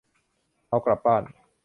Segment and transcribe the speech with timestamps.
[0.69, 1.23] เอากลับบ้าน